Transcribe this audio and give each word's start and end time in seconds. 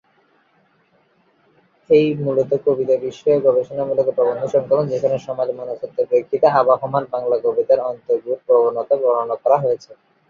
এই 1.89 2.07
মূলত 2.19 2.51
কবিতা 2.65 2.95
বিষয়ক 3.05 3.39
গবেষণামূলক 3.47 4.07
প্রবন্ধ 4.17 4.41
সংকলন, 4.53 4.85
যেখানে 4.93 5.15
সামাজ-মনস্তত্ত্বের 5.19 6.09
প্রেক্ষিতে 6.09 6.47
আবহমান 6.59 7.03
বাংলা 7.13 7.35
কবিতার 7.45 7.79
অন্তর্গূঢ় 7.89 8.37
প্রবণতা 8.45 8.95
নির্ণয় 8.97 9.39
করা 9.43 9.57
হয়েছে। 9.63 9.91